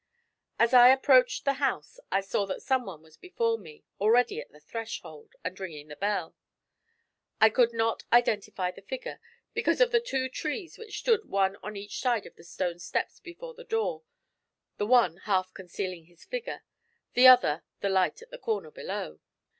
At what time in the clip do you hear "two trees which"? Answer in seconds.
9.99-10.97